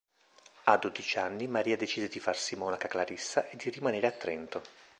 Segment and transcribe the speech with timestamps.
[0.63, 4.63] A dodici anni Maria decise di farsi monaca clarissa e di rimanere a Trento.